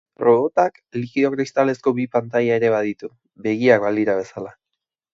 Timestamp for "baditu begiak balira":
2.79-4.21